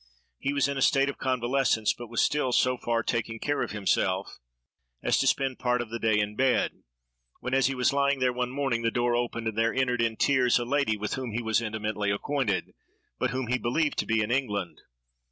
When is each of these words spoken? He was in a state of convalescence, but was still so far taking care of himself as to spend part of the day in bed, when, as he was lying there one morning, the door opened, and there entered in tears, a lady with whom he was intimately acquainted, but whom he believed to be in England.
He 0.39 0.51
was 0.51 0.67
in 0.67 0.79
a 0.79 0.81
state 0.81 1.09
of 1.09 1.19
convalescence, 1.19 1.93
but 1.93 2.07
was 2.09 2.23
still 2.23 2.51
so 2.51 2.75
far 2.75 3.03
taking 3.03 3.37
care 3.37 3.61
of 3.61 3.69
himself 3.69 4.39
as 5.03 5.19
to 5.19 5.27
spend 5.27 5.59
part 5.59 5.79
of 5.79 5.91
the 5.91 5.99
day 5.99 6.17
in 6.17 6.35
bed, 6.35 6.71
when, 7.39 7.53
as 7.53 7.67
he 7.67 7.75
was 7.75 7.93
lying 7.93 8.17
there 8.17 8.33
one 8.33 8.49
morning, 8.49 8.81
the 8.81 8.89
door 8.89 9.15
opened, 9.15 9.47
and 9.49 9.55
there 9.59 9.71
entered 9.71 10.01
in 10.01 10.15
tears, 10.17 10.57
a 10.57 10.65
lady 10.65 10.97
with 10.97 11.13
whom 11.13 11.33
he 11.33 11.43
was 11.43 11.61
intimately 11.61 12.09
acquainted, 12.09 12.73
but 13.19 13.29
whom 13.29 13.45
he 13.45 13.59
believed 13.59 13.99
to 13.99 14.07
be 14.07 14.23
in 14.23 14.31
England. 14.31 14.81